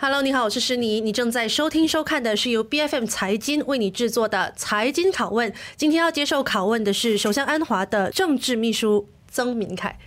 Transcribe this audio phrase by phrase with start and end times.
[0.00, 5.52] Hello，你好，我是诗妮，你正在收听收看的是由 BFM 财经为你制作的财经拷问。
[5.76, 9.98] 今天要接受拷问的是首相安华的政治秘书曾明凯。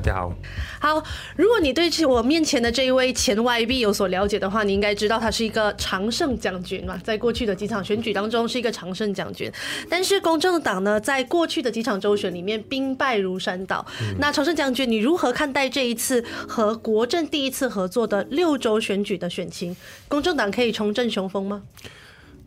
[0.00, 0.34] 大家好，
[0.80, 1.04] 好。
[1.36, 9.52] 如果你对我面前的这一位前外币有所了解的话，你应该知道他是一个常胜将军嘛，在过去的几场选举当中是一个常胜将军。
[9.90, 13.84] 但是公正党呢，在过去的几场州选里面兵败如山倒。
[14.00, 19.76] 嗯、那常胜将军，你如何看待这一次和国政第一次合作的六州选举的选情？
[20.08, 21.62] 公正党可以重振雄风吗？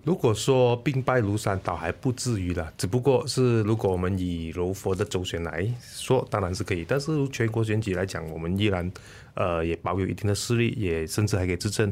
[0.04, 6.84] 如果说兵败如山倒还不至于了，只不过是如果我们以柔佛的周旋来说，当然是可以。
[6.86, 8.92] 但是全国选举来讲，我们依然
[9.36, 11.92] 呃也保有一定的势力，也甚至还可以执政。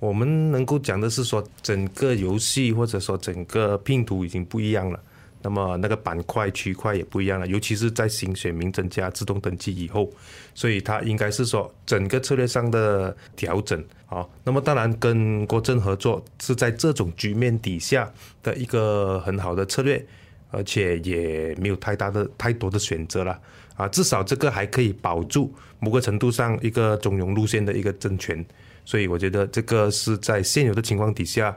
[0.00, 5.00] 我们能够讲的是说，整个游戏或者说整个拼图已经不一样了。
[5.42, 10.10] 那么那个板块区块也不一样了，尤其是在新选民增加自动登记以后，
[10.54, 13.82] 所以它应该是说整个策略上的调整。
[14.06, 18.08] 啊，那么当然跟国阵合作是在这种局面底下
[18.40, 20.04] 的一个很好的策略，
[20.52, 23.36] 而且也没有太大的太多的选择了
[23.74, 28.44] 啊，至少这个还可以保住某个程度上一个中庸路线的一个政权，
[28.84, 31.56] 所以我觉得这个是在现有的情况底下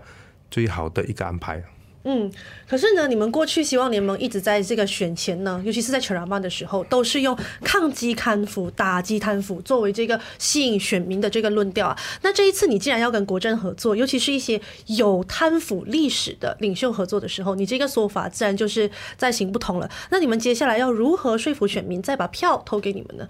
[0.49, 1.63] 最好的一个安排。
[2.05, 2.31] 嗯，
[2.67, 11.97] 可是呢，你们过去希望联盟一直在这个选前呢，尤其是在全拉曼的时候，都是用抗击贪腐、打击贪腐作为这个吸引选民的这个论调啊。
[12.21, 19.89] 那这一次你既然要跟国阵合作，尤其是一些有贪腐历史的领袖合作的时候，你这个说法自然就是再行不通了。
[20.09, 23.27] 那你们接下来要如何说服选民再把票投给你们呢？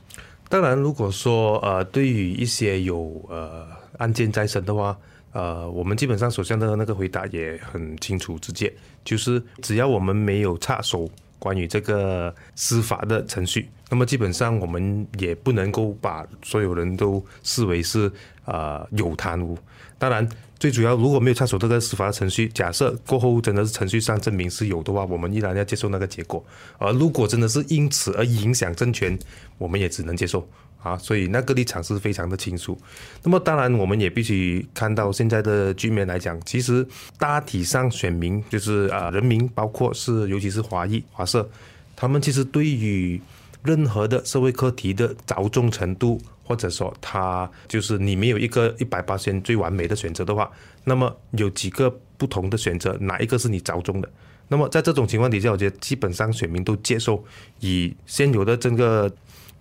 [0.47, 3.65] 当然，如果说呃，对于一些有呃
[3.97, 4.95] 案件在身的话。
[5.31, 18.11] 呃，我们基本上首相的那个回答也很清楚直接，就是只要我们没有插手关于这个司法的程序，那么基本上我们也不能够把所有人都视为是
[18.45, 19.57] 呃有贪污。
[19.97, 26.43] 当然，最主要如果没有插手这个司法程序，假设过后真的是程序上证明是有的话，我们依然要接受那个结果。
[26.77, 29.17] 而如果真的是因此而影响政权，
[29.57, 30.47] 我们也只能接受。
[30.81, 32.77] 啊，所以那个立场是非常的清楚。
[33.21, 41.47] 那么当然，我们也必须看到现在的局面来讲，其实大体上选民就是啊人民，包括是尤其是华裔华社，
[41.97, 43.19] 他们其实对于
[43.61, 50.49] 任何的社会课题的着重程度，或者说他就是你没有一个一百巴仙最完美的选择的话，
[50.85, 54.09] 那么有几个不同的选择，哪一个是你着重的？
[54.47, 57.21] 那么在这种情况底下，我觉得基本上选民都接受
[57.59, 59.11] 以现有的这个。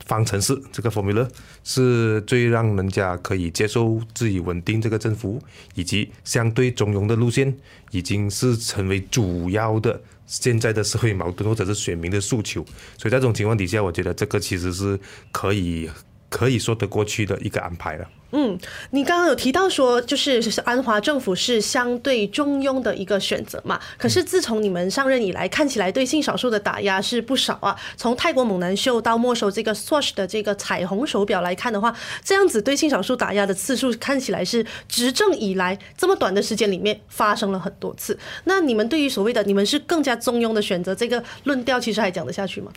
[0.09, 1.29] 方程式这个 formula
[1.63, 5.41] 是最让人家可以接受自己稳定这个政府，
[5.75, 7.55] 以及相对中庸的路线，
[7.91, 12.65] 已经是成为主要的现在的社会矛盾或者是选民的诉求。
[12.97, 14.99] 所以在这种情况底下，我觉得这个其实是
[15.31, 15.89] 可以
[16.29, 18.09] 可以说得过去的一个安排了。
[18.31, 18.59] 嗯，
[18.91, 23.81] 你刚刚有提到说，就是安华政府是相对中庸的一个选择嘛？
[23.97, 27.75] 可是自从你们上任以来，看起来对性少数的打压是不少啊。
[27.97, 38.19] 从泰国猛男秀到没收这个 Swatch 的这个彩虹手表来看的话，这样子对性少数打压的次数看起来是执政以来这么短的时间里面发生了很多次。
[38.45, 42.71] 那你们对于所谓的你们是更加中庸的选择这个论调，其实还讲得下去吗？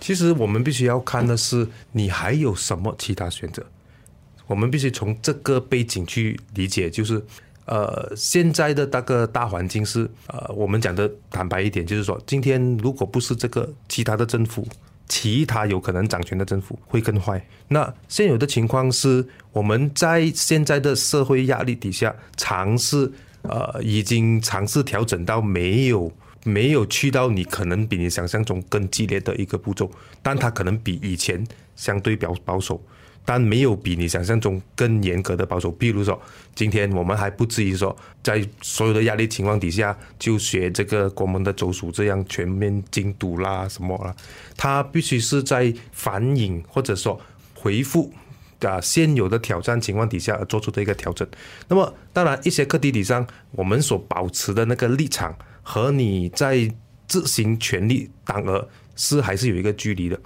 [0.00, 3.64] 其实我们必须要看的是，你还有什么其他选择？
[4.46, 7.24] 我们必须从这个背景去理解，就是，
[7.64, 14.68] 呃，现在的那个大环境是，呃，我们讲的坦白一点，就是说，今天如果不是这个其他的政府，
[15.08, 17.42] 其他有可能掌权的政府会更坏。
[17.68, 23.10] 那现有的情况是，我们在现在的社会压力底下，尝试，
[23.42, 26.12] 呃，已经尝试调整到没有
[26.44, 29.90] 没有去到你可能比你想象中更激烈的一个步骤，
[30.22, 31.44] 但它可能比以前
[31.74, 32.80] 相对比较保守。
[33.26, 35.70] 但没有比你想象中更严格的保守。
[35.70, 36.20] 比如说，
[36.54, 44.14] 今天我们还不至于说，在所有的压力情况底下，就学这个国门的州属这样全面禁赌啦什么啦。
[44.58, 47.18] 它必须是在反映或者说
[47.54, 48.12] 回复
[48.60, 51.26] 啊现有的挑战情况底下而做出的一个调整。
[51.68, 55.34] 那么，当然一些课题底上，我们所保持的那个立场
[55.64, 56.72] 和你在
[57.08, 60.16] 执行权力当儿是还是有一个距离的。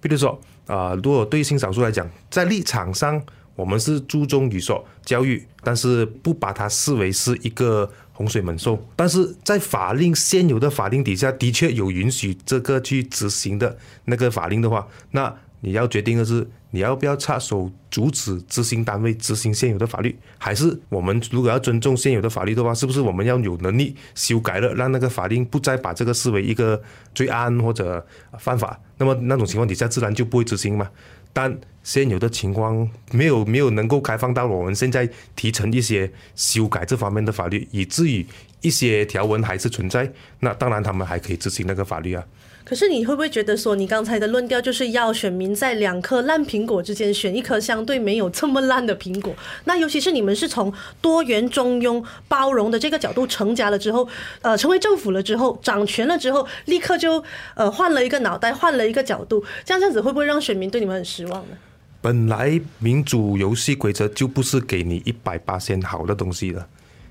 [0.00, 0.40] 比如说。
[0.66, 3.22] 啊、如果对性少数来讲，在立场上
[3.54, 8.82] 我们是注重于说教育，但是不把它视为是一个洪水猛兽。
[8.96, 13.76] 但是在法令现有的法令底下，的确有允许这个去执行的
[14.06, 15.30] 那个法令的话，那
[15.60, 20.12] 你要决定的是你要不要插手阻止执行单位执行现有的法律？
[20.38, 26.82] 还是我们如果要尊重现有的法律的话，是不是我们要有能力修改了，让那个法令不再把这个视为一个
[27.14, 28.04] 罪案或者
[28.40, 28.76] 犯法？
[28.98, 30.90] 那么那种情况底下，自然就不会执行嘛。
[31.32, 38.26] 但现有的情况没有没有能够开放到我们现在提成一些修改这方面的法律，以至于
[38.62, 40.12] 一些条文还是存在。
[40.40, 42.24] 那当然他们还可以执行那个法律啊。
[42.64, 49.34] 可是你会不会觉得说，你刚才的论调就是要选民在两颗烂苹果之间选一颗相对没有这么烂的苹果？
[49.64, 50.72] 那尤其是你们是从
[51.02, 54.08] 多元、中庸、包容的这个角度成家了之后，
[54.40, 57.22] 呃，成为政府了之后，掌权了之后，立刻就
[57.54, 61.56] 呃换了一个脑袋，换了一个角度，这样这样子会不会让选民对你们很失望呢？
[62.00, 66.66] 本来民主游戏规则就不是给你一百八千好的东西的，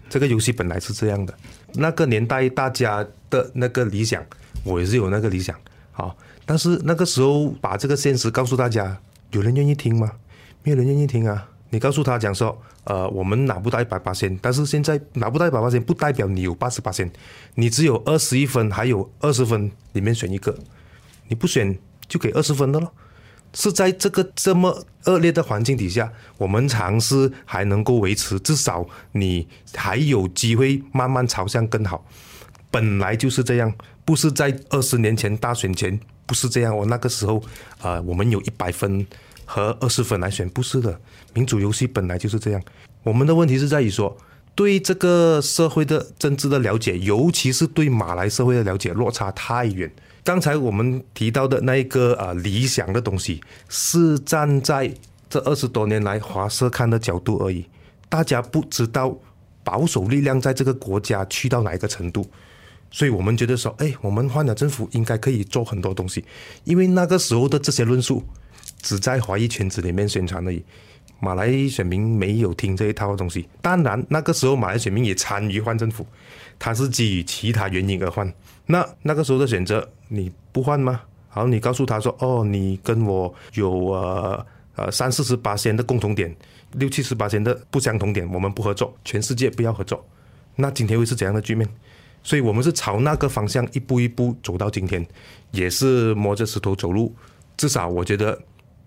[0.09, 1.33] 这个游戏本来是这样的。
[1.73, 4.23] 那个年代大家的那个理想，
[4.63, 5.55] 我也是有那个理想，
[5.91, 6.15] 好，
[6.45, 8.97] 但是那个时候把这个现实告诉大家，
[9.31, 10.11] 有人愿意听吗？
[10.63, 11.49] 没有人愿意听啊。
[11.69, 17.11] 你告诉他讲说，呃，我们拿不到一百巴仙，但是现在拿不到一百巴仙，不代表你有八十巴仙，
[17.55, 20.55] 你只有二十一分，还有二十分里面选一个，
[21.27, 21.75] 你不选
[22.07, 22.91] 就给二十分的咯。
[23.55, 32.05] 是在这个这么恶劣的环境底下，我们尝试还能够维持，至少你还有机会慢慢朝向更好。
[32.69, 33.73] 本来就是这样，
[34.05, 36.75] 不是在二十年前大选前不是这样。
[36.75, 37.37] 我那个时候
[37.79, 39.05] 啊、呃，我们有一百分
[39.45, 40.99] 和二十分来选，不是的。
[41.33, 42.61] 民主游戏本来就是这样。
[43.03, 44.15] 我们的问题是在于说，
[44.55, 49.91] 对这个社会的政治的了解，尤其是对马来社会的了解，落差太远。
[50.23, 54.93] 刚才我们提到的那一个啊理想的东西，是站在
[55.29, 57.65] 这二十多年来华社看的角度而已。
[58.07, 59.17] 大家不知道
[59.63, 62.25] 保守力量在这个国家去到哪一个程度，
[62.93, 66.23] 所以我们觉得说，哎，我们换了政府应该可以做很多东西。
[66.63, 68.23] 因为那个时候的这些论述，
[68.83, 70.63] 只在华裔圈子里面宣传而已。
[71.19, 73.49] 马来选民没有听这一套东西。
[73.63, 76.05] 当然，那个时候马来选民也参与换政府，
[76.59, 78.31] 他是基于其他原因而换。
[78.67, 81.01] 那那个时候的选择，你不换吗？
[81.29, 86.35] 好，你告诉他说，哦，你跟我有呃呃三四十八仙的共同点，
[86.73, 90.05] 六七十八仙的不相同点，我们不合作，全世界不要合作。
[90.57, 91.67] 那今天会是怎样的局面？
[92.23, 95.05] 所以我们是朝那个方向一步一步走到今天，
[95.51, 97.13] 也是摸着石头走路。
[97.57, 98.41] 至少我觉得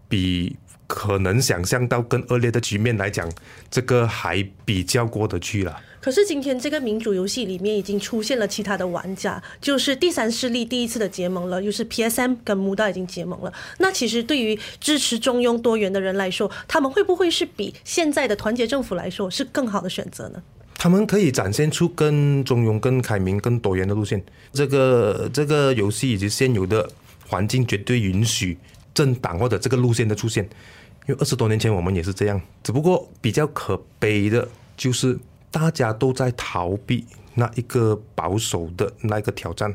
[0.09, 0.57] 比
[0.87, 3.31] 可能想象到更恶劣的局面来讲，
[3.71, 5.81] 这个还比较过得去了。
[6.01, 13.53] 可是今天这个民主游戏里面已经出现了其他的玩家，就是第三势力第一次的结盟了，又是 PSM 跟 MUDA 已经结盟了。
[13.79, 20.41] 那其实对于支持中庸多元的人来说，他们会不会是比现在的团结政府来说是更好的选择呢？
[20.87, 24.23] 他们可以展现出更中庸、更开明、更多元的路线。
[24.53, 26.89] 这个这个游戏以及现有的
[27.27, 28.57] 环境绝对允许
[28.95, 30.45] 政党或者这个路线的出现。
[31.09, 35.19] 因为二十多年前我们也是这样，只不过比较可悲的就是。
[35.51, 37.05] 大家都在逃避
[37.35, 39.75] 那一个保守的那个挑战，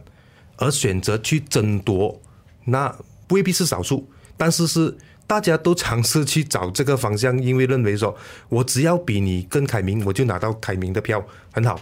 [0.58, 2.22] 而选择去争夺，
[2.66, 2.96] 那
[3.32, 4.96] 未必是少数，但是是
[5.26, 8.16] 大家都尝试去找这个方向，因为认为说，
[8.50, 11.80] 我只要比你更开明，我就拿到开明的票，很好。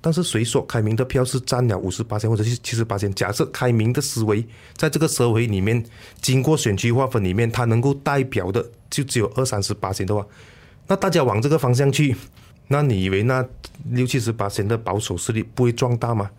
[0.00, 3.12] 但是谁说开明的票是占了五十八千或者是七十八千？
[3.14, 4.46] 假设开明的思维
[4.76, 5.84] 在这个社会里面，
[6.22, 10.24] 经过选区划分里面，它能够代表的就只有二三十八千的话，
[10.86, 12.16] 那大家往这个方向去。
[12.68, 13.44] 那你以为那
[13.90, 16.30] 六七十八千的保守势力不会壮大吗？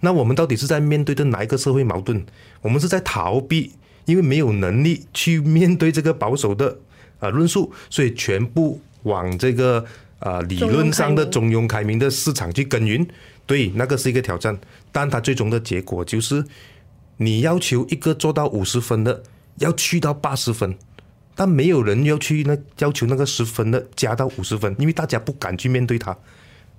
[0.00, 2.24] 那我们到底是在面对的哪一个社会矛盾？
[2.62, 3.72] 我们是在逃避，
[4.08, 6.78] 因为没有能力去面对这个保守的
[7.20, 9.84] 呃论述，所以全部往这个
[10.20, 13.06] 呃理论上的中庸开明的市场去耕耘。
[13.44, 14.58] 对，那个是一个挑战，
[14.90, 16.42] 但它最终的结果就是
[17.18, 19.22] 你要求一个做到五十分的，
[19.56, 20.74] 要去到八十分。
[21.34, 26.16] 但没有人要去那要求那个十分的加到五十分，因为大家不敢去面对它，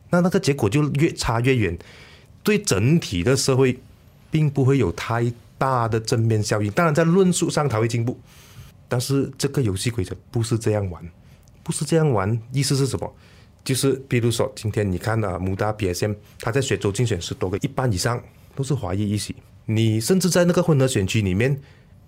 [0.10, 1.78] 那那个结果就越差越远，
[2.44, 3.80] 对整体的社会
[4.30, 6.72] 并不会有太大的正面效应。
[6.72, 8.20] 当然，在论述上它会进步，
[8.88, 11.08] 但是这个游戏规则不是这样玩，
[11.62, 12.42] 不是这样玩。
[12.52, 13.16] 意思是什么？
[13.64, 18.20] 就是比如说，今天你看啊，MUDA PSM，他在雪州竞选十多个，一半以上
[18.56, 19.36] 都是华裔一席，
[19.66, 21.62] 你甚至在那个混合选区里面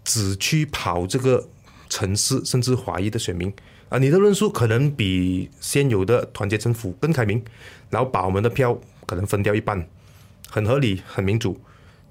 [0.04, 1.48] 只去跑这个。
[1.92, 3.54] 城市甚至华裔的选民
[3.90, 7.44] 啊，你的论述可能比现有的团结政府更开明，
[7.90, 9.86] 然后把我们的票可能分掉一半，
[10.50, 11.60] 很合理，很民主。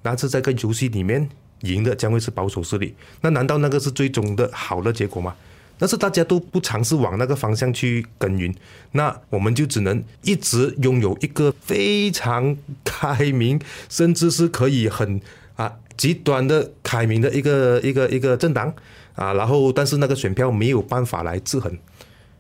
[0.03, 1.29] 但是在这个游戏里面
[1.63, 5.35] 赢的将会是保守势力，那难道那个是最终的好的结果吗？
[5.79, 8.55] 但是大家都不尝试往那个方向去耕耘，
[8.93, 15.21] 那我们就只能一直拥有一个非常开明，甚至是可以很。
[15.57, 18.73] 啊，极端的开明的一个一个一个政党
[19.15, 21.71] 啊，然后但是那个选票没有办法来制衡，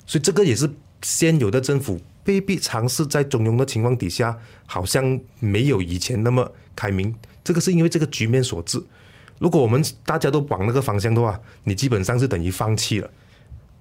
[0.06, 0.70] 所以这个也是
[1.02, 7.14] 现有的政府未必尝试在中庸的情况底下，好像没有以前那么开明。
[7.44, 8.82] 这个是因为这个局面所致。
[9.38, 13.10] 如果我们大家都往那个方向的话，你基本上是等于放弃了。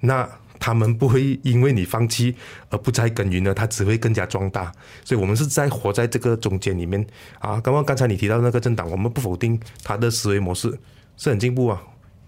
[0.02, 0.30] 那。
[0.62, 2.36] 他们不会因为你放弃
[2.70, 4.70] 而不再耕耘了，他只会更加壮大。
[5.06, 7.00] 所以，我们是在活在这个中间里面
[7.40, 7.62] 啊。
[7.62, 10.78] 刚刚刚才你提到那个政党，我们不否定他的思维模式
[11.16, 11.82] 是很进步啊。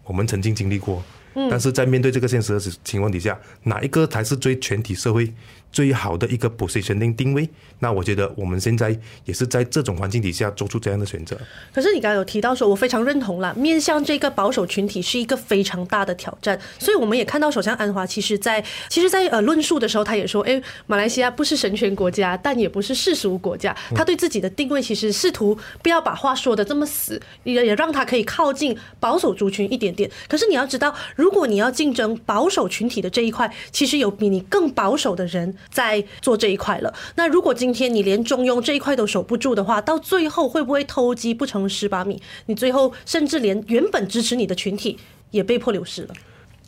[0.05, 1.03] 我们曾经经历过，
[1.49, 5.33] 但是在面对这个现实的情况底下，哪一个才是最全体社会
[5.71, 7.49] 最好的一个 positioning 定位？
[7.79, 8.95] 那我觉得我们现在
[9.25, 11.37] 也是在这种环境底下做出这样的选择。
[11.73, 16.59] 可是你刚刚有提到说，我非常认同啦，面向这个保守群体是一个非常大的挑战。
[16.77, 23.75] 所以我们也看到首相安华其实在其实在呃论述的时候，他也说，哎，马来西亚不是神权国家，但也不是世俗国家。
[23.95, 30.09] 他对自己的定位其实试图不要把话说的这么死，也也让他可以靠近保守族群一点点。
[30.27, 36.91] 可是你要知道，如果你要竞争保守群体的这一块，其实有比你更保守的人在做这一块了。
[37.15, 42.19] 那如果今天你连中庸这一块都守不住的话，到最后会不会偷鸡不成蚀把米？
[42.47, 44.97] 你最后甚至连原本支持你的群体
[45.29, 46.13] 也被迫流失了。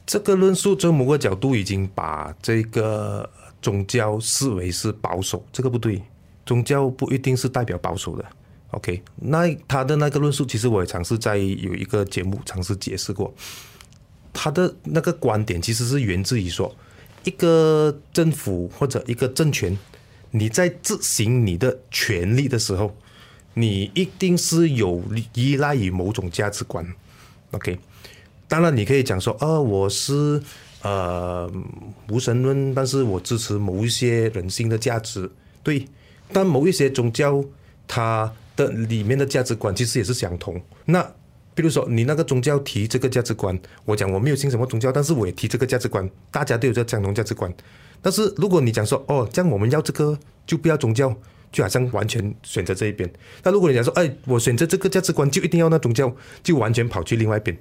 [0.05, 3.27] 这个论述从某个角度已经把这个
[3.60, 6.00] 宗教视为是保守，这个不对。
[6.45, 8.24] 宗教不一定是代表保守的。
[8.72, 13.33] OK，那他的那个论述，其实我也尝试在有一个节目尝试解释过，
[14.34, 16.75] 他的那个观点其实是源自于说。
[17.24, 19.80] 一个政府或者一个政权，
[20.32, 22.94] 你在执行你的权力的时候，
[23.54, 25.02] 你一定是有
[25.34, 26.86] 依赖于某种价值观。
[27.52, 27.80] OK，
[28.50, 30.44] 当然你可以讲说，啊，我是
[30.82, 31.50] 呃
[32.10, 35.32] 无神论，但是我支持某一些人性的价值。
[35.63, 35.88] 对，
[36.34, 37.42] 但某一些宗教
[37.88, 40.62] 它的里面的价值观其实也是相同。
[40.84, 41.10] 那
[41.55, 47.53] 比如说，你那个宗教提这个价值观，我讲我没有信什么宗教，但是我也提这个价值观，大家都有这相同价值观。
[48.01, 50.17] 但是如果你讲说，哦，这样我们要这个
[50.48, 51.15] 就不要宗教，
[51.51, 53.07] 就好像完全选择这一边。
[53.43, 57.55] 那如果你讲说，哎，我选择这个价值观就一定要那宗教，就完全跑去另外一边。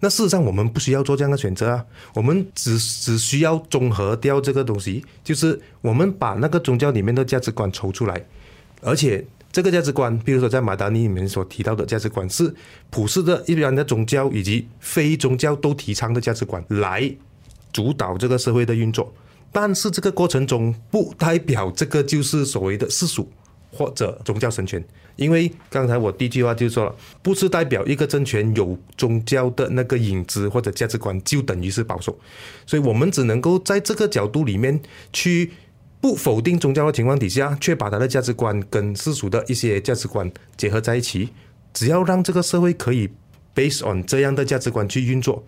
[0.00, 1.84] 那事实上我们不需要做这样的选择啊，
[2.14, 8.26] 我们只只需要综合掉这个东西，就是我们把那个宗教里面的价值观抽出来，
[8.82, 9.24] 而且。
[9.56, 12.54] 这个价值观，比如说在马达尼里面所提到的价值观，是
[12.90, 17.10] 普世的、一般的宗教以及非宗教都提倡的价值观，来
[17.72, 19.10] 主导这个社会的运作。
[19.50, 23.26] 但是这个过程中，不代表这个就是所谓的世俗
[23.72, 24.84] 或者宗教神权，
[25.16, 32.14] 因为刚才我第一句话就说了，不是代表一个政权有宗教的那个影子或者价值观就等于是保守，
[32.66, 34.78] 所以我们只能够在这个角度里面
[35.14, 35.52] 去。
[36.06, 41.30] 不否定宗教的情况底下，却把他的价值观跟世俗的一些价值观结合在一起，
[41.74, 43.10] 只要让这个社会可以
[43.56, 45.44] based on 这样的价值观去运作，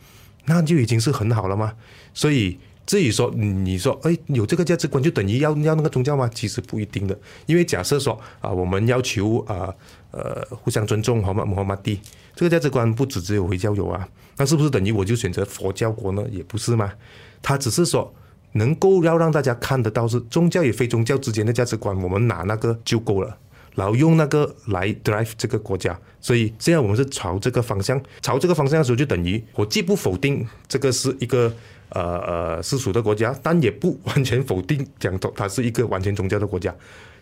[0.47, 1.75] 那就已经是很好了嘛。
[2.13, 6.29] 所以至于说你说，哎，有这个价值观就等于要要那个宗教吗？
[6.35, 9.73] 其实不一定的，因为假设说啊，我们要求啊
[10.11, 11.45] 呃互相尊重，好吗？
[11.45, 11.97] 穆罕默德
[12.35, 16.27] 这个价值观不只只有回教有啊，那是不是等于我就选择佛教国呢？
[16.33, 16.93] 也不是嘛，
[17.41, 18.13] 他只是说。
[18.53, 23.37] 能够要让大家看得到是宗教与非宗教之间的价值观，我们拿那个就够了，
[23.75, 25.99] 然后用那个来 drive 这个国家。
[26.21, 31.53] 所以现在我们是朝这个方向，朝这个方向的时候，就等于我既不否定这个是一个
[31.91, 36.75] 呃呃世俗的国家，但也不完全否定讲它是一个完全宗教的国家。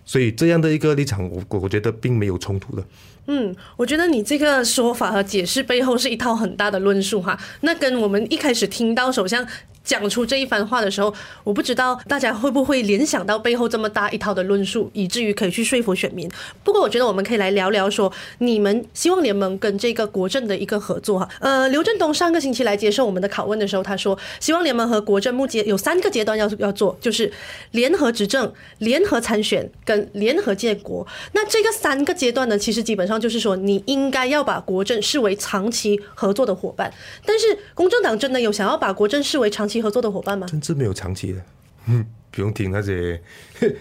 [0.04, 2.84] 所以这样的一个立场，我我觉得并没有冲突的。
[3.26, 7.38] 嗯，我觉得你这个说法和解释背后是一套很大的论述哈。
[7.60, 9.46] 那跟我们一开始听到首相
[9.82, 11.14] 讲出这一番话的时候，
[11.44, 16.28] 我不知道大家会不会联想到背后这么大一套的论述，以至于可以去说服选民。
[16.64, 21.28] 不过，我觉得我们可以来聊聊说，你们希望联盟跟这个国政的一个合作哈。
[21.38, 27.32] 呃，刘振东上个星期来接受我们的拷问的时候，他说，希望联盟和国政目前有三个阶段要要做，就是
[27.70, 31.06] 联合执政、联合参选跟联合建国。
[31.32, 36.92] 那这个三个阶段呢，其实基本上就是说，你应该要把国政视为长期合作的伙伴。
[37.24, 40.46] 但是，公正党真的有想要把国政视为长期合作的伙伴吗？
[40.46, 41.42] 政治没有长期的，
[41.86, 43.20] 嗯，不用听那些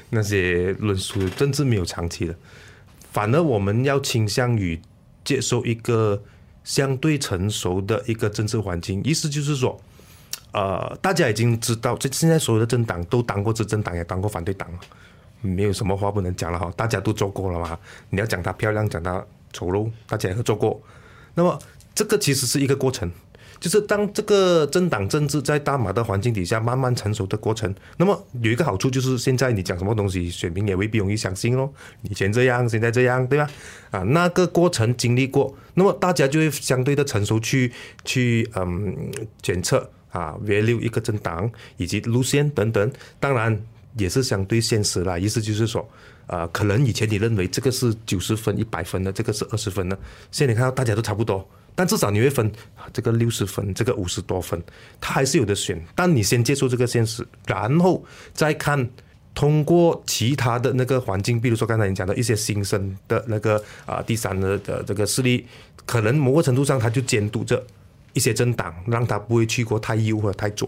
[0.09, 2.35] 那些论述，政治没有长期的，
[3.11, 4.79] 反而我们要倾向于
[5.23, 6.21] 接受一个
[6.63, 9.01] 相对成熟的一个政治环境。
[9.03, 9.79] 意思就是说，
[10.53, 14.69] 呃，大家已经知道，这现在所有的政党都当过执政党，也当过反对党，
[15.41, 17.77] 没有什么话不能讲了哈，大家都做过了嘛。
[18.09, 19.23] 你要讲他漂亮，讲他
[19.53, 20.81] 丑陋，大家也会做过。
[21.33, 21.59] 那么
[21.93, 23.11] 这个其实是一个过程。
[23.57, 31.73] 就是当这个政党政治在大马的环境底下慢慢成熟的过程，那么有一个好处就是现在你讲什么东西，选民也未必容易相信咯。
[32.01, 33.49] 以前这样，现在这样，对吧？
[33.91, 37.71] 啊，那个过程经历过，那么大家就会相对的成熟去
[38.03, 39.09] 去嗯
[39.41, 43.57] 检测啊，value 一个政党以及路线等等，当然
[43.97, 45.17] 也是相对现实啦。
[45.17, 45.87] 意思就是说。
[46.27, 49.95] 呃，可能以前你认为这个是九十分、一百分的，这个是二十分的，
[50.31, 52.51] 现在你看到大家都差不多，但至少你会分
[52.91, 54.59] 这个六十分，这个五十多分，
[54.99, 55.79] 他还是有的选。
[55.93, 58.89] 但你先接受这个现实，然后再看
[59.35, 65.45] 通过其他的那个环境，比如说刚才你讲的一些新生的那个啊、第三的的这个势力，
[65.85, 67.63] 可能某个程度上他就监督着
[68.13, 70.67] 一些政党，让他不会去过太右或者太左。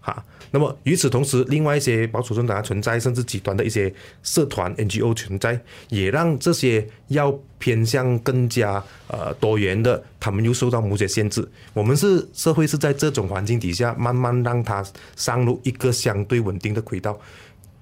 [0.00, 0.24] 哈，
[0.54, 3.92] 那么与此同时，另外一些保守政党存在，甚至极端的一些
[4.22, 11.44] 社团 NGO 存在，也让这些要偏向更加呃多元的，他们又受到某些限制。
[11.72, 14.84] 我们是社会是在这种环境底下，慢慢让它
[15.16, 17.18] 上入一个相对稳定的轨道。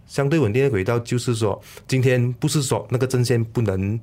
[0.06, 4.00] 相对稳定的轨道就是说，今天不是说那个阵线不能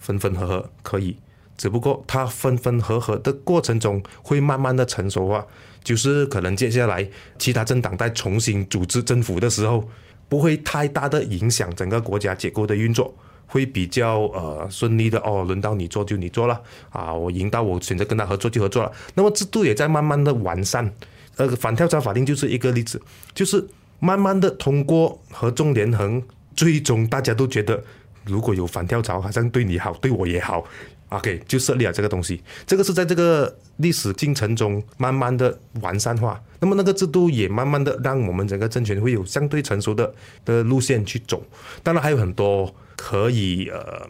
[0.00, 1.16] 分分合合，可以，
[1.56, 5.46] 只不过它分分合合的过程中会慢慢的成熟化。
[5.84, 7.08] 就是可能接下来
[7.38, 9.88] 其他政党在重新组织政府的时候，
[10.28, 13.14] 不会太大的影响整个国家结构的运作，
[13.46, 15.44] 会比较呃顺利的哦。
[15.46, 16.60] 轮到你做就你做了
[16.90, 18.90] 啊，我赢到我选择跟他合作就合作了。
[19.14, 20.92] 那么制度也在慢慢的完善，
[21.36, 23.00] 呃，反跳槽法令就是一个例子，
[23.32, 23.64] 就是
[24.00, 26.20] 慢慢的通过合纵连横，
[26.56, 27.80] 最终大家都觉得
[28.24, 30.64] 如果有反跳槽，好像对你好，对我也好。
[31.10, 36.42] OK，就设立了这个东西，这个是在这个历史进程中慢慢的完善化。
[36.58, 40.12] 那么那个制度也慢慢的让我们整个政权会有相对成熟的
[40.44, 41.40] 的路线去走。
[41.82, 44.04] 当然还有很多可以呃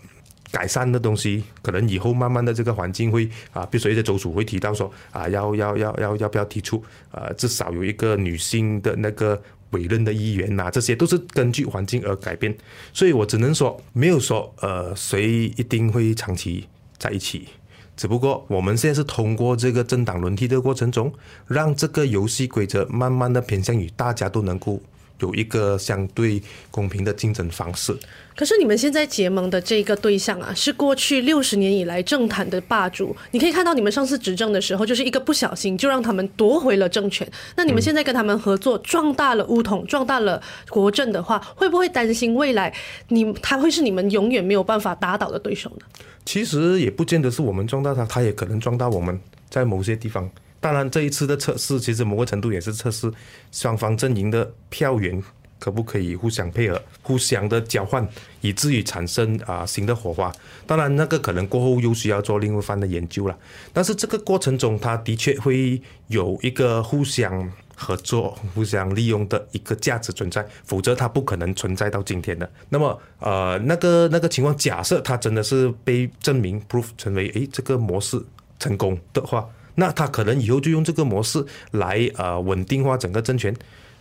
[0.51, 9.39] 改善的东西，可能以后慢慢的这个环境会啊，比如说一些州属会提到说啊，要要要要要不要提出呃至少有一个女性的那个
[9.73, 12.57] 委任的议员呐，这些都是根据环境而改变。
[12.95, 16.67] 所以我只能说，没有说呃谁一定会长期。
[17.07, 17.49] 在一起，
[17.97, 21.13] 只不过我们现在是通过这个政党轮替的过程中，
[21.47, 24.81] 让这个游戏规则慢慢的偏向于大家都能够
[25.21, 27.97] 有一个相对公平的竞争方式。
[28.37, 33.17] 可是你们现在结盟的这个对象啊，是过去六十年以来政坛的霸主。
[33.31, 37.27] 你可以看到，你们上次执政的时候，就是一个不小心就让他们夺回了政权。
[37.57, 42.71] 那你们现在跟他们合作，壮大了乌统，壮大了国政的话，会不会担心未来
[43.09, 45.87] 你他会是你们永远没有办法打倒的对手呢？
[46.27, 50.31] 其实也不见得是我们壮大他，他也可能壮大我们，在某些地方。
[50.67, 53.09] 当然，这一次的测试，其实某个程度也是测试
[53.53, 55.23] 双方阵营的票源
[55.61, 58.05] 可不可以互相配合、互相的交换，
[58.41, 60.33] 以至于产生啊新的火花。
[60.67, 63.39] 当然，那个可能过后又需要做另一番的研究了。
[63.73, 67.49] 但是这个过程中，它的确会有一个互相。
[67.79, 72.51] 合作、互相利用的一个价值存在，否则它不可能存在到今天的。
[72.71, 78.19] 那么，呃，那个那个情况，假设它真的是被证明 proof 成为诶这个模式
[78.59, 83.55] 成功的话，那他可能以后就用这个模式来呃稳定化整个政权。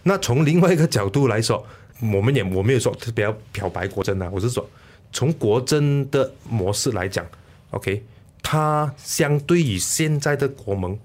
[0.03, 1.65] 那从另外一个角度来说，
[2.13, 4.67] 我们也我没有说特别要漂白国政啊，我是说
[5.13, 7.25] 从国政的模式来讲
[7.69, 8.03] ，OK，
[8.41, 10.97] 它相对于现在的国盟。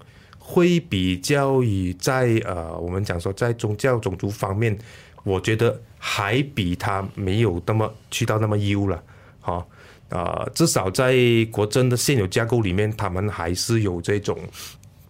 [0.43, 4.77] 会比较于在呃，我们讲说在宗教种族方面，
[5.23, 9.01] 我觉得还比他没有那么去到那么优了，
[9.39, 9.65] 好、
[10.11, 11.15] 呃，至少在
[11.51, 14.37] 国政的现有架构里面，他们还是有这种，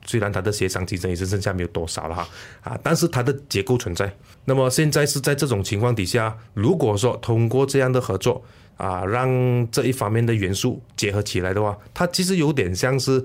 [0.06, 2.28] 虽然他的协商机制也是剩下没有多少了哈，
[2.62, 4.10] 啊，但是它的结构存在。
[4.46, 8.42] 那么现在是在这种情况底下，如果说通过这样的合作。
[8.78, 9.30] 啊，让
[9.70, 13.24] 这一方面的元素结合起来的话，它其实有点像是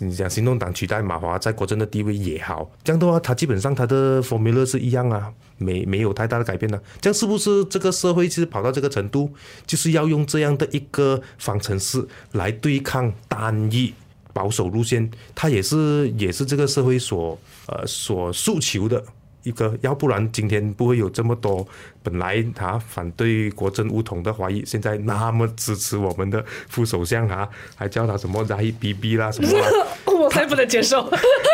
[0.00, 9.32] 你讲行动党取代马华在国政的地位也好，这样的话，他基本上他的 formula 是一样啊，没没有太大的改变呢、这样是不是这个社会其实跑到这个程度，
[9.66, 13.94] 就是要用这样的一个方程式来对抗单一
[14.32, 15.10] 保守路线？
[15.34, 19.04] 它也是也是这个社会所呃所诉求的。
[19.44, 21.64] 一个，要不然今天不会有这么多
[22.02, 29.68] 本来他反对国阵巫统的华裔，现在那么支持我们的副首相啊，还叫他什么 Zahid Bibi 啦什么啦，
[30.12, 31.08] 我才不能接受。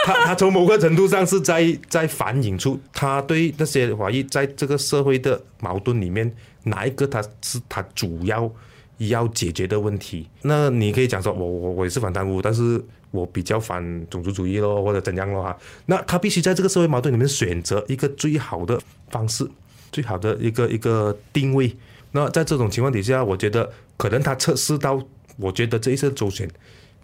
[0.07, 8.51] 他他从某个程度上是在在反映出他对那些华裔在这个社会的矛盾里面，哪一个他是他主要
[8.99, 10.29] 要解决的问题。
[10.43, 12.83] 那你可以讲说，我我我也是反贪污，但是。
[13.11, 15.57] 我比较反种族主义咯，或者怎样咯哈？
[15.87, 19.49] 那他必须在这个社会矛盾里面选择一个最好的方式，
[19.91, 21.77] 最好的一个一个定位。
[22.13, 25.01] 那在这种情况底下，我觉得可能他测试到，
[25.37, 26.49] 我觉得这一次周选，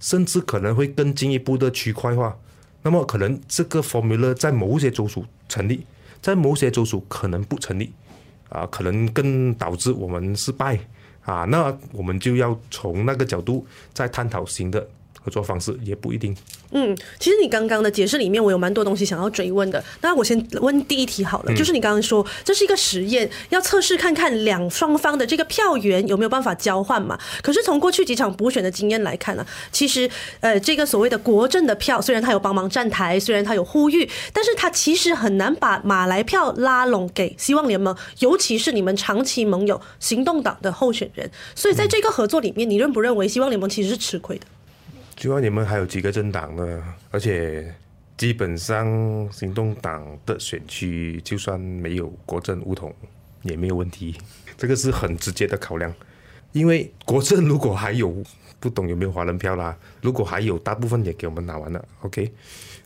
[0.00, 2.36] 甚至可能会更进一步的区块化。
[2.82, 5.84] 那么可能这个 formula 在某些州属成立，
[6.22, 7.92] 在某些州属可能不成立，
[8.48, 10.78] 啊，可能更导致我们失败
[11.22, 11.44] 啊。
[11.44, 14.88] 那我们就要从那个角度再探讨新的。
[15.26, 16.34] 合作方式也不一定。
[16.70, 19.82] 嗯，其实你刚刚的解释里面，我有蛮多东西想要追问的。
[20.02, 27.18] 那我先问第一题好了，就是你刚刚说这是一个实验，要测试看看两双方的这个票源有没有办法交换嘛？
[27.42, 30.08] 可是从过去几场补选的经验来看呢，其实
[30.38, 41.28] 呃，这个所谓的国政的票，虽然他有帮忙站台，虽然他有呼吁，但是他其实很难把马来票拉拢给希望联盟，尤其是你们长期盟友行动党的候选人。
[41.56, 44.46] 所以在这个合作里面，你认不认为希望联盟其实是吃亏的？
[45.16, 46.82] 希望你们还有几个政党呢？
[47.10, 47.74] 而且
[48.18, 48.86] 基本上
[49.32, 52.94] 行动党的选区就算没有国政乌统
[53.42, 54.14] 也没有问题，
[54.58, 55.92] 这个是很直接的考量。
[56.52, 58.22] 因为国政如果还有
[58.60, 62.30] 不懂有没有华人票啦，如果还有大部分也给我们拿完了，OK？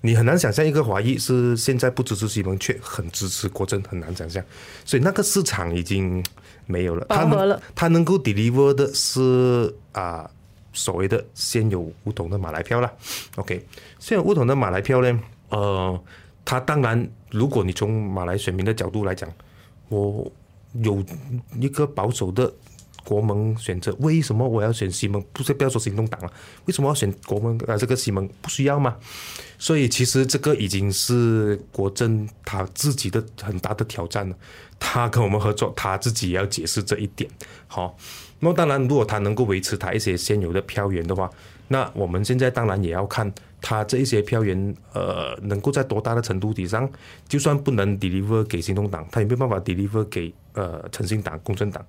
[0.01, 4.43] 你很难想象一个华裔是现在不支持西蒙却很支持国政，很难想象。
[4.85, 6.25] 所以那个市场已经
[6.67, 7.05] 没有了。
[7.07, 7.61] 饱和了。
[7.75, 10.31] 他能够 deliver 的是啊。
[10.73, 12.93] 所谓的现有巫统的马来票了
[13.37, 13.67] ，OK，
[13.99, 16.01] 现有巫统的马来票呢，呃，
[16.45, 19.29] 他当然，如果你从马来选民的角度来讲，
[19.89, 20.31] 我
[20.75, 21.05] 有
[21.59, 22.53] 一个保守的
[23.03, 25.21] 国盟选择，为什么我要选西蒙？
[25.33, 26.33] 不是不要说行动党了，
[26.67, 27.59] 为什么要选国盟？
[27.67, 28.97] 呃，这个西蒙不需要吗？
[29.59, 34.37] 所以其实这个已经是国阵他自己的很大的挑战了。
[34.79, 37.29] 他跟我们合作，他自己也要解释这一点，
[37.67, 37.97] 好。
[38.41, 41.31] 那么当然，如果他能够维持他一些现有的票源的话，
[41.69, 46.91] 那我们现在当然也要看他这一些票源，呃，能够在多大的程度底上，
[47.29, 51.85] 就算不能 deliver 给行动党，他也没办法 deliver 给呃诚信党、公正党，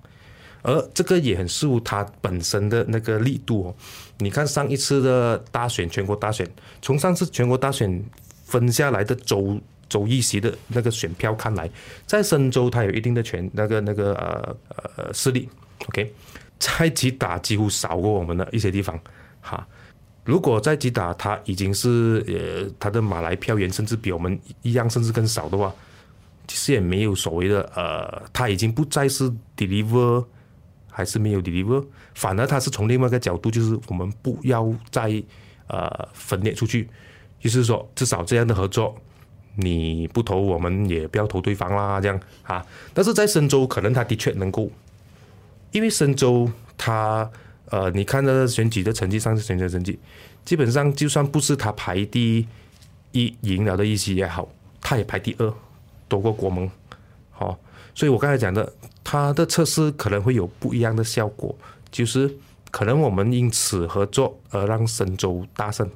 [0.60, 3.74] 而这个也很视乎他本身的那个力度哦。
[4.18, 6.46] 你看上一次的大选，全国大选，
[6.82, 8.04] 从上次全国大选
[8.44, 11.68] 分下来的州州议席的那个选票看来，
[12.06, 14.56] 在深州他有一定的权，那个那个呃
[14.96, 15.48] 呃势力
[15.88, 16.12] ，OK。
[16.62, 18.96] 在吉打几乎少过我们的一些地方，
[19.40, 19.66] 哈。
[20.24, 25.74] 如果在吉打他已经是呃他的马来票源甚至比我们一样，甚至更少的话，
[26.46, 30.24] 其实也没有所谓的呃，他已经不再是 deliver
[30.88, 35.20] 还是没有 deliver，反而他是从另外一个角度，就是我们不要再
[35.66, 36.88] 呃分裂出去，
[37.40, 38.94] 就是说至少这样的合作，
[39.56, 42.64] 你不投我们也不要投对方啦，这样啊。
[42.94, 44.70] 但是在深州可能他的确能够。
[45.72, 47.28] 因为深州，他
[47.66, 49.98] 呃，你看的选举的成绩，上次选举的成绩，
[50.44, 52.46] 基本上就算不是他排第
[53.12, 54.46] 一赢了的议席也好，
[54.80, 55.54] 他也排第二，
[56.08, 56.70] 多过国盟，
[57.30, 57.58] 好，
[57.94, 58.70] 所以我刚才讲的，
[59.02, 61.56] 他的测试可能会有不一样的效果，
[61.90, 62.30] 就是
[62.70, 65.88] 可能我们因此合作而让深州大胜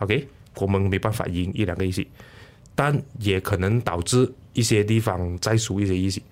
[0.00, 2.06] ，OK，国盟没办法赢一两个一席，
[2.74, 6.22] 但也可能导致一些地方再输一些一席。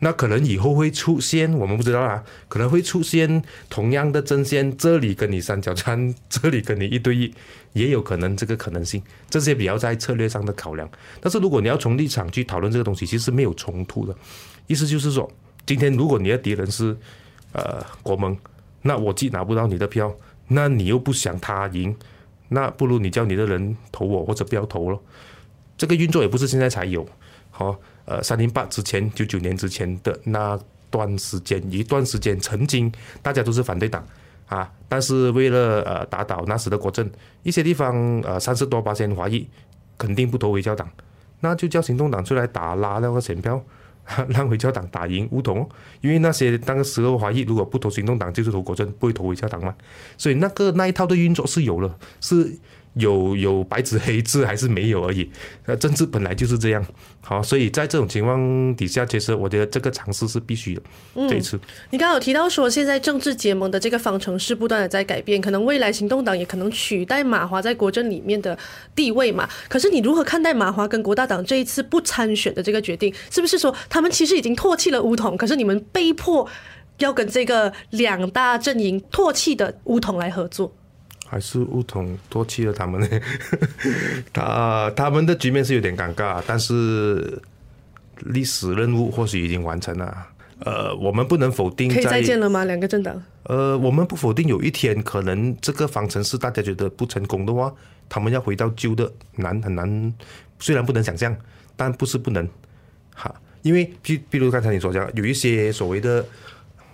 [0.00, 7.34] 那可能以后会出现，我们不知道啊，可能会出现同样的阵线，这里跟你三角战， 这里跟你一对一，
[7.72, 10.88] 也有可能这个可能性，这些比较在策略上的考量。
[11.20, 14.14] 但是如果你要从立场去讨论这个东西，其实没有冲突的。
[14.68, 15.28] 意思就是说，
[15.66, 16.96] 今天如果你的敌人是
[17.52, 18.36] 呃国盟，
[18.82, 20.14] 那我既拿不到你的票，
[20.46, 21.96] 那你又不想他赢，
[22.50, 25.00] 那不如你叫你的人投我，或者不要投了。
[25.76, 27.04] 这个运作也不是现在才有，
[27.50, 27.76] 好。
[28.08, 32.90] 呃，三零八之前，九九年之前的那段时间，一段时间曾经
[33.20, 34.02] 大家都是反对党
[34.46, 37.10] 啊，但是为了呃打倒那时的国阵，
[37.42, 39.46] 一些地方呃三十多八千华裔
[39.98, 40.88] 肯定不投回教党，
[41.40, 43.62] 那就叫行动党出来打拉那个选票，
[44.28, 45.68] 让回教党打赢巫统，
[46.00, 49.74] 因为那些那个时候华裔如果不投行动党就是投国阵，不会投回教党嘛，
[50.16, 52.56] 所以那个那一套的运作是有了，是。
[52.94, 55.30] 有有白纸黑字还是没有而已，
[55.66, 56.84] 那，政治本来就是这样，
[57.20, 60.82] 好，所以在这种情况底下，其实我觉得这个尝试是必须的。
[61.14, 61.58] 嗯，这一次，
[61.90, 68.58] 你刚刚有提到说，现在政治结盟的这个方程式不断的在改变，可能未来行动党也可能取代马华在国政里面的
[68.94, 69.48] 地位嘛？
[69.68, 73.14] 可是你如何看待马华跟国大党这一次不参选的这个决定？
[73.30, 76.48] 是不是说他们其实已经唾弃了巫统，可是你们被迫
[76.98, 80.74] 要跟这个两大阵营唾弃的巫统来合作？
[81.28, 83.08] 还是巫统唾弃了他们呢？
[84.32, 87.38] 他他们的局面是有点尴尬，但是
[88.20, 90.26] 历史任务或许已经完成了。
[90.60, 92.64] 呃，我们不能否定可以再见了吗？
[92.64, 93.22] 两个政党？
[93.44, 97.72] 呃，我们不否定有一天可能这个方程式大家觉得不成功的话，
[98.08, 100.14] 他们要回到旧的难很难。
[100.58, 101.36] 虽然不能想象，
[101.76, 102.48] 但不是不能。
[103.14, 106.24] 哈，因为比比如刚才你所讲，有一些所谓的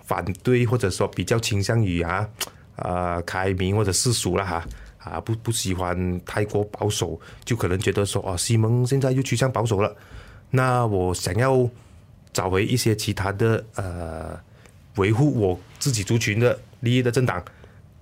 [0.03, 2.29] 反对或者说比较倾向于啊。
[2.77, 4.65] 呃，开明或者世俗了哈，
[4.97, 9.95] 啊，不不喜欢太过保守，就可能觉得说哦，西蒙现在又趋向保守了，
[10.51, 11.69] 那我想要
[12.33, 14.37] 找回一些其他的呃
[14.97, 17.43] 维护我自己族群的利益的政党，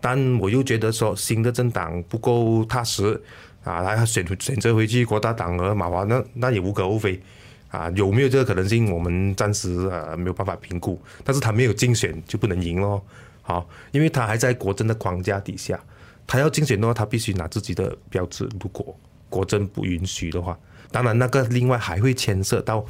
[0.01, 3.21] 但我又觉得说新的政党不够踏实
[3.63, 7.21] 啊，来选选择回去国大党和马华，那那也无可厚非。
[7.69, 8.93] 啊，有没有这个可能性？
[8.93, 11.01] 我们暂时呃没有办法评估。
[11.23, 13.03] 但是他没有竞选就不能赢咯。
[13.43, 15.79] 好，因为他还在国政的框架底下，
[16.25, 18.49] 他要竞选的话，他必须拿自己的标志。
[18.59, 18.97] 如果
[19.29, 20.57] 国政不允许的话，
[20.91, 22.83] 当然那个另外还会牵涉到，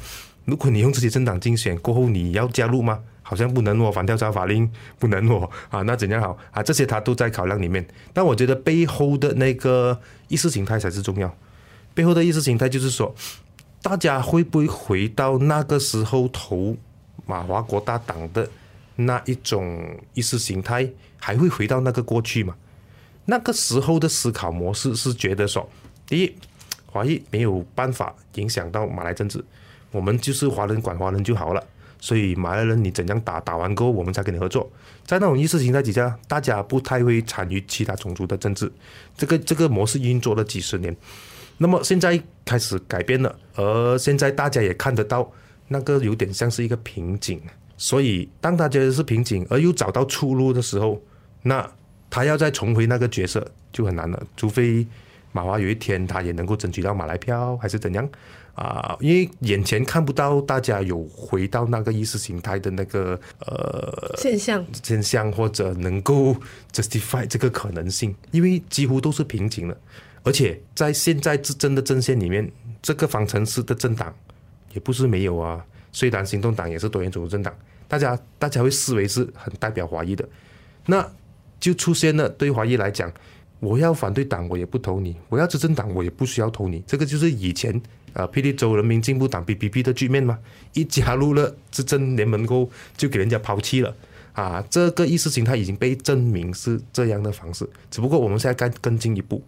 [0.46, 3.00] 如果你用自己政党竞选过后，你要加入吗？
[3.22, 5.50] 好像不能哦，反调查法令不能哦。
[5.68, 6.62] 啊，那怎样好啊？
[6.62, 7.86] 这些他都在考量里面。
[8.12, 11.34] 但我觉得背后的那个意识形态才是重要。
[11.92, 13.14] 背后的意识形态就是说。
[13.84, 16.74] 大家会不会回到那个时候投
[17.26, 18.48] 马华国大党的
[18.96, 20.88] 那一种意识形态？
[21.18, 22.54] 还会回到那个过去吗？
[23.24, 25.66] 那个时候的思考模式是觉得说，
[26.06, 26.36] 第一，
[26.84, 29.42] 华裔没有办法影响到马来政治，
[29.90, 31.66] 我们就是华人管华人就好了。
[31.98, 34.70] 所以马来人你怎样打，打完过后我们才跟你合作。
[35.06, 38.70] 在那种意识形态底下，大家不太会参与其他种族的政治。
[39.16, 40.94] 这个这个模式运作了几十年。
[41.56, 45.32] 那么现在开始改变了，而现在大家也看得到，
[45.68, 47.40] 那个有点像是一个瓶颈。
[47.76, 51.00] 所以当他觉得是瓶颈，而又找到出路的时候，
[51.42, 51.68] 那
[52.08, 54.22] 他要再重回那个角色就很难了。
[54.36, 54.86] 除非
[55.32, 58.08] 马华有一天他也能够争取到马来票，还是怎样
[58.54, 58.96] 啊？
[59.00, 66.36] 因为眼前看不到大家有回到那个意识形态的那个呃现象现象，或者能够
[66.72, 69.76] justify 这个可能性，因为几乎都是瓶颈了。
[70.22, 72.48] 而且在现在执政的阵线里面，
[72.80, 74.14] 这个方程式的政党
[74.72, 75.66] 也不是没有啊。
[75.94, 77.54] 虽然行动党也是多元种族政党，
[77.86, 80.28] 大家大家会视为是很代表华裔的，
[80.86, 81.08] 那
[81.60, 83.10] 就出现了对华裔来讲，
[83.60, 86.82] 我要反对党我也不投你，我要执政党我也不需要投你。
[86.84, 87.80] 这个就是以前
[88.12, 90.36] 啊霹雳州人民进步党 PPP 的局面嘛，
[90.72, 93.94] 一加入了执政联盟后就给人家抛弃了
[94.32, 94.62] 啊。
[94.68, 99.40] 这个意识形态已经被证明是这样的方式，只不过我们现在更更进一步。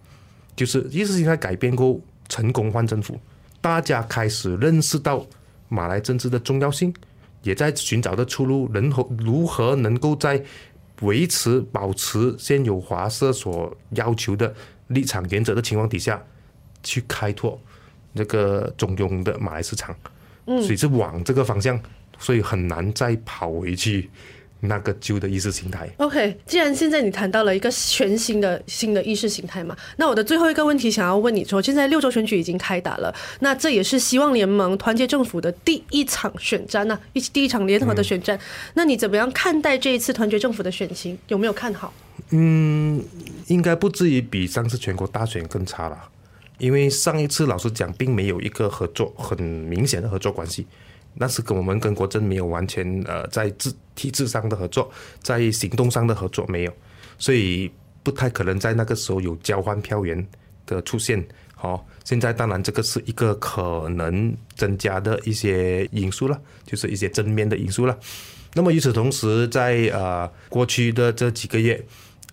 [0.54, 3.20] 就是意识形态改变过，成功换政府，
[3.60, 5.26] 大家开始认识到
[5.68, 6.92] 马来政治的重要性，
[7.42, 10.42] 也在寻找的出路，能和如何能够在
[11.02, 14.54] 维持、保持现有华社所要求的
[14.88, 16.22] 立场原则的情况底下，
[16.82, 17.60] 去开拓
[18.14, 19.94] 这个中庸的马来市场，
[20.46, 21.78] 所以是往这个方向，
[22.18, 24.10] 所以很难再跑回去。
[24.66, 25.88] 那个旧的意识形态。
[25.96, 38.36] OK，既然现在你谈到了一个全新的新的意识形态嘛，那我的最后一个问题想要问你说，现在六州选举已经开打了，那这也是希望联盟团结政府的第一场选战呢，一第一场联合的选战。
[38.36, 38.40] 嗯、
[38.74, 41.16] 那你怎么样看待这一次团结政府的选情？
[41.28, 41.92] 有没有看好？
[42.30, 43.02] 嗯，
[43.46, 45.96] 应该不至于比上次全国大选更差了，
[46.58, 50.66] 因为上一次老实讲，并没有一个合作很明显的合作关系。
[51.18, 54.90] 那是跟我们跟国政没有完全呃在制体制上的合作，
[55.22, 56.72] 在行动上的合作没有，
[57.18, 57.70] 所以
[58.02, 60.26] 不太可能在那个时候有交换票源
[60.66, 61.26] 的出现。
[61.54, 67.98] 好，现在当然这个是一个可能增加的一些因素了，就是一些正面的因素了。
[68.52, 71.82] 那么与此同时，在呃过去的这几个月，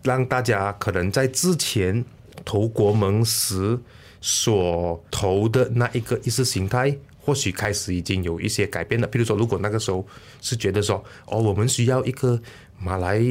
[0.04, 2.04] 让大家可能在之前
[2.44, 3.80] 投国盟时
[4.20, 6.94] 所投的那一个意识形态。
[7.26, 10.06] 或许开始已经有一些改变了，比如说，如果那个时候
[10.42, 12.38] 是觉得说，哦，我们需要一个
[12.78, 13.22] 马来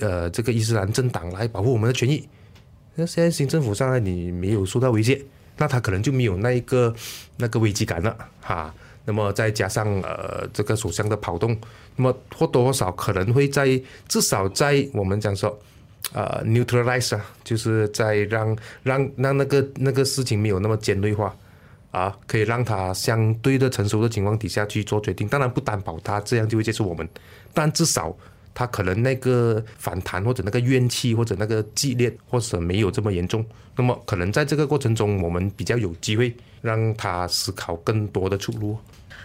[0.00, 2.26] 呃这个伊斯兰政党来保护我们的权益，
[2.94, 5.22] 那现在新政府上来你没有受到威胁，
[5.58, 6.94] 那他可能就没有那一个
[7.36, 8.74] 那个危机感了哈。
[9.04, 11.54] 那么再加上呃这个首相的跑动，
[11.96, 15.60] 那么或多或少可能会在至少在我们讲说
[16.14, 21.36] 呃 neutralize 啊，就是在让让让那个那个事情没有那么尖锐化。
[21.92, 27.08] 啊，可以让他相对的成熟的情况底下去做决定，当然不担保他这样就会接受我们，
[27.54, 28.16] 但至少
[28.54, 33.44] 他可能那个反弹或者那个怨气或者那个激烈或者没有这么严重，
[33.76, 38.76] 那么可能在这个过程中，我们比较有机会让他思考更多的出路。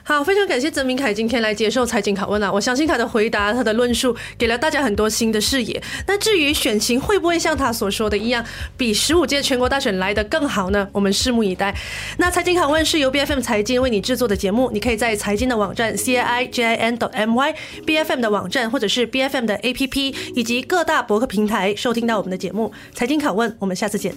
[0.04, 2.50] 好，非常感谢曾明凯今天来接受财经拷问啊！
[2.50, 5.84] 我相信他的回答、他的论述给了大家很多新的视野。
[6.08, 8.42] 那至于选情会不会像他所说的一样，
[8.78, 10.88] 比十五届全国大选来得更好呢？
[10.94, 11.76] 我们拭目以待。
[12.18, 17.54] 那财经拷问是由 BFM 财经为你制作的节目，你可以在财经的网站 c a i j i n dot m y
[17.86, 22.72] b f m 的网站或者是 B F M 的 A P P 以及各大博客平台收听到我们的节目。
[22.94, 24.16] 财经拷问，我们下次见。